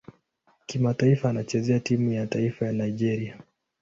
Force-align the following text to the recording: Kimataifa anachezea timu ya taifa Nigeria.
Kimataifa 0.65 1.29
anachezea 1.29 1.79
timu 1.79 2.11
ya 2.13 2.27
taifa 2.27 2.71
Nigeria. 2.71 3.37